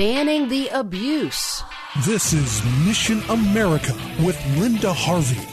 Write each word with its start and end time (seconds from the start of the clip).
Banning 0.00 0.48
the 0.48 0.66
abuse. 0.68 1.62
This 2.06 2.32
is 2.32 2.64
Mission 2.86 3.20
America 3.28 3.92
with 4.24 4.38
Linda 4.56 4.94
Harvey. 4.94 5.46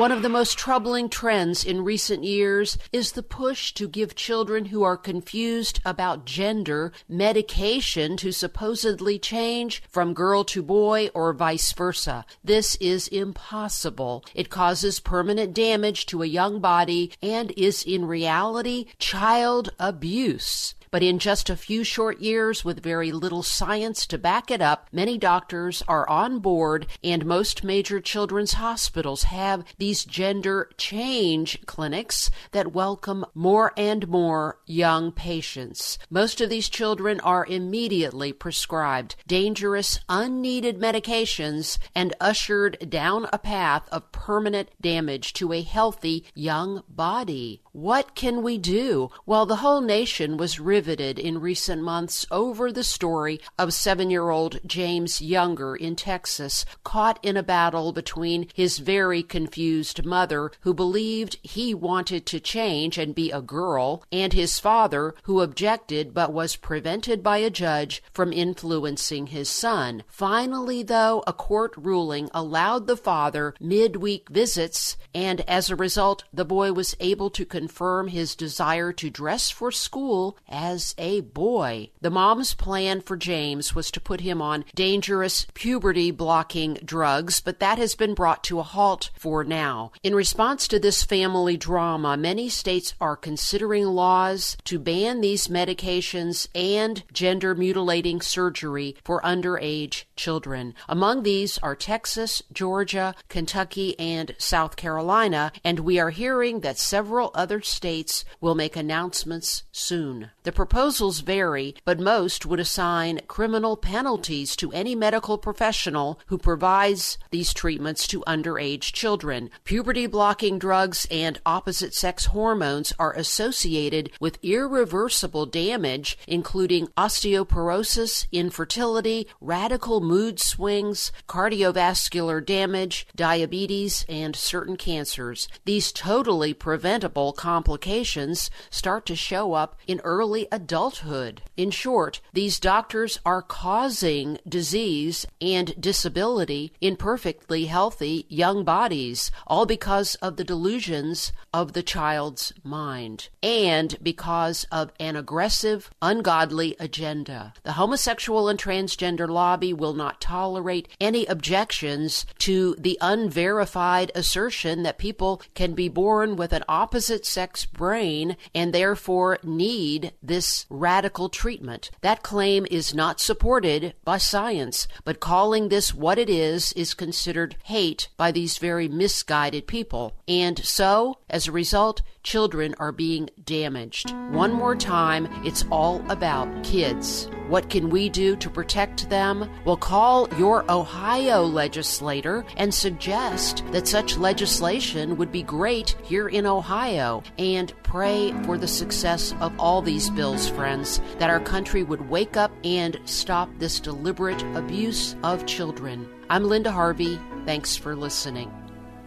One 0.00 0.12
of 0.12 0.22
the 0.22 0.30
most 0.30 0.56
troubling 0.56 1.10
trends 1.10 1.62
in 1.62 1.84
recent 1.84 2.24
years 2.24 2.78
is 2.90 3.12
the 3.12 3.22
push 3.22 3.74
to 3.74 3.86
give 3.86 4.14
children 4.14 4.64
who 4.64 4.82
are 4.82 4.96
confused 4.96 5.78
about 5.84 6.24
gender 6.24 6.90
medication 7.06 8.16
to 8.16 8.32
supposedly 8.32 9.18
change 9.18 9.82
from 9.90 10.14
girl 10.14 10.42
to 10.44 10.62
boy 10.62 11.10
or 11.12 11.34
vice 11.34 11.70
versa. 11.72 12.24
This 12.42 12.76
is 12.76 13.08
impossible. 13.08 14.24
It 14.34 14.48
causes 14.48 15.00
permanent 15.00 15.52
damage 15.52 16.06
to 16.06 16.22
a 16.22 16.26
young 16.26 16.60
body 16.60 17.12
and 17.20 17.50
is 17.50 17.82
in 17.82 18.06
reality 18.06 18.86
child 18.98 19.68
abuse. 19.78 20.74
But 20.92 21.04
in 21.04 21.20
just 21.20 21.48
a 21.48 21.56
few 21.56 21.84
short 21.84 22.20
years, 22.20 22.64
with 22.64 22.82
very 22.82 23.12
little 23.12 23.44
science 23.44 24.06
to 24.08 24.18
back 24.18 24.50
it 24.50 24.60
up, 24.60 24.88
many 24.90 25.18
doctors 25.18 25.84
are 25.86 26.08
on 26.08 26.40
board, 26.40 26.88
and 27.04 27.24
most 27.24 27.62
major 27.62 28.00
children's 28.00 28.54
hospitals 28.54 29.24
have 29.24 29.64
these 29.78 30.04
gender 30.04 30.68
change 30.76 31.64
clinics 31.64 32.28
that 32.50 32.72
welcome 32.72 33.24
more 33.34 33.72
and 33.76 34.08
more 34.08 34.58
young 34.66 35.12
patients. 35.12 35.96
Most 36.10 36.40
of 36.40 36.50
these 36.50 36.68
children 36.68 37.20
are 37.20 37.46
immediately 37.46 38.32
prescribed 38.32 39.14
dangerous, 39.28 40.00
unneeded 40.08 40.80
medications 40.80 41.78
and 41.94 42.16
ushered 42.20 42.90
down 42.90 43.28
a 43.32 43.38
path 43.38 43.88
of 43.92 44.10
permanent 44.10 44.70
damage 44.80 45.34
to 45.34 45.52
a 45.52 45.62
healthy 45.62 46.24
young 46.34 46.82
body. 46.88 47.62
What 47.70 48.16
can 48.16 48.42
we 48.42 48.58
do? 48.58 49.10
Well, 49.24 49.46
the 49.46 49.56
whole 49.56 49.80
nation 49.80 50.36
was 50.36 50.58
riveted 50.80 51.18
in 51.18 51.38
recent 51.38 51.82
months 51.82 52.24
over 52.30 52.72
the 52.72 52.82
story 52.82 53.38
of 53.58 53.70
seven 53.70 54.08
year 54.08 54.30
old 54.30 54.58
James 54.64 55.20
Younger 55.20 55.76
in 55.76 55.94
Texas, 55.94 56.64
caught 56.84 57.22
in 57.22 57.36
a 57.36 57.42
battle 57.42 57.92
between 57.92 58.48
his 58.54 58.78
very 58.78 59.22
confused 59.22 60.06
mother, 60.06 60.50
who 60.62 60.72
believed 60.72 61.36
he 61.42 61.74
wanted 61.74 62.24
to 62.24 62.40
change 62.40 62.96
and 62.96 63.14
be 63.14 63.30
a 63.30 63.42
girl, 63.42 64.02
and 64.10 64.32
his 64.32 64.58
father, 64.58 65.14
who 65.24 65.42
objected 65.42 66.14
but 66.14 66.32
was 66.32 66.56
prevented 66.56 67.22
by 67.22 67.36
a 67.36 67.50
judge 67.50 68.02
from 68.14 68.32
influencing 68.32 69.26
his 69.26 69.50
son. 69.50 70.02
Finally, 70.08 70.82
though, 70.82 71.22
a 71.26 71.32
court 71.34 71.74
ruling 71.76 72.30
allowed 72.32 72.86
the 72.86 72.96
father 72.96 73.52
midweek 73.60 74.30
visits, 74.30 74.96
and 75.14 75.42
as 75.42 75.68
a 75.68 75.76
result, 75.76 76.24
the 76.32 76.46
boy 76.46 76.72
was 76.72 76.96
able 77.00 77.28
to 77.28 77.44
confirm 77.44 78.08
his 78.08 78.34
desire 78.34 78.94
to 78.94 79.10
dress 79.10 79.50
for 79.50 79.70
school 79.70 80.38
as 80.48 80.69
a 80.96 81.20
boy. 81.20 81.90
The 82.00 82.10
mom's 82.10 82.54
plan 82.54 83.02
for 83.02 83.16
James 83.16 83.74
was 83.74 83.90
to 83.90 84.00
put 84.00 84.22
him 84.22 84.40
on 84.40 84.64
dangerous 84.74 85.46
puberty 85.52 86.10
blocking 86.10 86.78
drugs, 86.84 87.40
but 87.40 87.60
that 87.60 87.76
has 87.76 87.94
been 87.94 88.14
brought 88.14 88.42
to 88.44 88.58
a 88.58 88.62
halt 88.62 89.10
for 89.14 89.44
now. 89.44 89.92
In 90.02 90.14
response 90.14 90.66
to 90.68 90.78
this 90.78 91.02
family 91.02 91.58
drama, 91.58 92.16
many 92.16 92.48
states 92.48 92.94
are 93.00 93.16
considering 93.16 93.84
laws 93.84 94.56
to 94.64 94.78
ban 94.78 95.20
these 95.20 95.48
medications 95.48 96.48
and 96.54 97.04
gender 97.12 97.54
mutilating 97.54 98.22
surgery 98.22 98.96
for 99.04 99.20
underage 99.20 100.04
children. 100.16 100.74
Among 100.88 101.24
these 101.24 101.58
are 101.58 101.76
Texas, 101.76 102.42
Georgia, 102.52 103.14
Kentucky, 103.28 103.98
and 103.98 104.34
South 104.38 104.76
Carolina, 104.76 105.52
and 105.62 105.80
we 105.80 105.98
are 105.98 106.10
hearing 106.10 106.60
that 106.60 106.78
several 106.78 107.30
other 107.34 107.50
other 107.50 107.60
states 107.62 108.24
will 108.40 108.54
make 108.54 108.76
announcements 108.76 109.64
soon. 109.72 110.30
The 110.44 110.52
proposals 110.60 111.20
vary, 111.20 111.74
but 111.86 111.98
most 111.98 112.44
would 112.44 112.60
assign 112.60 113.18
criminal 113.26 113.78
penalties 113.78 114.54
to 114.54 114.70
any 114.72 114.94
medical 114.94 115.38
professional 115.38 116.20
who 116.26 116.36
provides 116.36 117.16
these 117.30 117.54
treatments 117.54 118.06
to 118.06 118.20
underage 118.26 118.92
children. 118.92 119.48
Puberty 119.64 120.06
blocking 120.06 120.58
drugs 120.58 121.06
and 121.10 121.40
opposite 121.46 121.94
sex 121.94 122.26
hormones 122.26 122.92
are 122.98 123.14
associated 123.14 124.10
with 124.20 124.38
irreversible 124.42 125.46
damage, 125.46 126.18
including 126.26 126.88
osteoporosis, 126.88 128.26
infertility, 128.30 129.26
radical 129.40 130.02
mood 130.02 130.38
swings, 130.38 131.10
cardiovascular 131.26 132.44
damage, 132.44 133.06
diabetes, 133.16 134.04
and 134.10 134.36
certain 134.36 134.76
cancers. 134.76 135.48
These 135.64 135.90
totally 135.90 136.52
preventable 136.52 137.32
complications 137.32 138.50
start 138.68 139.06
to 139.06 139.16
show 139.16 139.54
up 139.54 139.78
in 139.86 140.00
early 140.00 140.48
adulthood. 140.52 141.42
In 141.56 141.70
short, 141.70 142.20
these 142.32 142.60
doctors 142.60 143.18
are 143.24 143.42
causing 143.42 144.38
disease 144.48 145.26
and 145.40 145.80
disability 145.80 146.72
in 146.80 146.96
perfectly 146.96 147.66
healthy 147.66 148.26
young 148.28 148.64
bodies, 148.64 149.30
all 149.46 149.66
because 149.66 150.14
of 150.16 150.36
the 150.36 150.44
delusions 150.44 151.32
of 151.52 151.72
the 151.72 151.82
child's 151.82 152.52
mind 152.62 153.28
and 153.42 153.96
because 154.02 154.66
of 154.70 154.92
an 155.00 155.16
aggressive, 155.16 155.90
ungodly 156.00 156.76
agenda. 156.78 157.52
The 157.62 157.72
homosexual 157.72 158.48
and 158.48 158.58
transgender 158.58 159.28
lobby 159.28 159.72
will 159.72 159.94
not 159.94 160.20
tolerate 160.20 160.88
any 161.00 161.26
objections 161.26 162.26
to 162.38 162.74
the 162.78 162.98
unverified 163.00 164.12
assertion 164.14 164.82
that 164.82 164.98
people 164.98 165.42
can 165.54 165.74
be 165.74 165.88
born 165.88 166.36
with 166.36 166.52
an 166.52 166.64
opposite 166.68 167.26
sex 167.26 167.64
brain 167.64 168.36
and 168.54 168.72
therefore 168.72 169.38
need 169.42 170.12
this 170.40 170.64
radical 170.70 171.28
treatment. 171.28 171.90
That 172.00 172.22
claim 172.22 172.66
is 172.70 172.94
not 172.94 173.20
supported 173.20 173.92
by 174.06 174.16
science, 174.16 174.88
but 175.04 175.20
calling 175.20 175.68
this 175.68 175.92
what 175.92 176.18
it 176.18 176.30
is 176.30 176.72
is 176.72 176.94
considered 176.94 177.56
hate 177.64 178.08
by 178.16 178.32
these 178.32 178.56
very 178.56 178.88
misguided 178.88 179.66
people. 179.66 180.14
And 180.26 180.64
so, 180.64 181.18
as 181.28 181.46
a 181.46 181.52
result, 181.52 182.00
children 182.22 182.74
are 182.78 182.90
being 182.90 183.28
damaged. 183.44 184.14
One 184.30 184.52
more 184.52 184.76
time, 184.76 185.28
it's 185.44 185.66
all 185.70 186.02
about 186.10 186.64
kids. 186.64 187.28
What 187.48 187.68
can 187.68 187.90
we 187.90 188.08
do 188.08 188.36
to 188.36 188.48
protect 188.48 189.10
them? 189.10 189.50
Well, 189.64 189.76
call 189.76 190.28
your 190.38 190.70
Ohio 190.70 191.42
legislator 191.42 192.44
and 192.56 192.72
suggest 192.72 193.64
that 193.72 193.88
such 193.88 194.16
legislation 194.16 195.16
would 195.16 195.32
be 195.32 195.42
great 195.42 195.96
here 196.04 196.28
in 196.28 196.46
Ohio. 196.46 197.24
And 197.38 197.72
pray 197.90 198.32
for 198.44 198.56
the 198.56 198.68
success 198.68 199.34
of 199.40 199.52
all 199.58 199.82
these 199.82 200.10
bills, 200.10 200.48
friends, 200.48 201.00
that 201.18 201.28
our 201.28 201.40
country 201.40 201.82
would 201.82 202.08
wake 202.08 202.36
up 202.36 202.52
and 202.62 202.96
stop 203.04 203.50
this 203.58 203.80
deliberate 203.80 204.40
abuse 204.54 205.16
of 205.24 205.44
children. 205.44 206.08
I'm 206.30 206.44
Linda 206.44 206.70
Harvey. 206.70 207.18
Thanks 207.46 207.74
for 207.74 207.96
listening. 207.96 208.48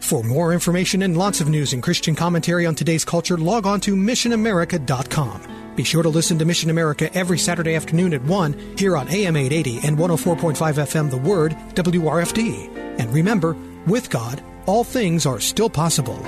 For 0.00 0.22
more 0.22 0.52
information 0.52 1.00
and 1.00 1.16
lots 1.16 1.40
of 1.40 1.48
news 1.48 1.72
and 1.72 1.82
Christian 1.82 2.14
commentary 2.14 2.66
on 2.66 2.74
today's 2.74 3.06
culture, 3.06 3.38
log 3.38 3.66
on 3.66 3.80
to 3.80 3.96
missionamerica.com. 3.96 5.72
Be 5.76 5.82
sure 5.82 6.02
to 6.02 6.10
listen 6.10 6.38
to 6.38 6.44
Mission 6.44 6.68
America 6.68 7.12
every 7.14 7.38
Saturday 7.38 7.74
afternoon 7.74 8.12
at 8.12 8.22
1 8.22 8.76
here 8.76 8.98
on 8.98 9.08
AM 9.08 9.34
880 9.34 9.88
and 9.88 9.96
104.5 9.96 10.56
FM 10.56 11.10
The 11.10 11.16
Word, 11.16 11.52
WRFD. 11.72 13.00
And 13.00 13.10
remember, 13.14 13.56
with 13.86 14.10
God, 14.10 14.44
all 14.66 14.84
things 14.84 15.24
are 15.24 15.40
still 15.40 15.70
possible. 15.70 16.22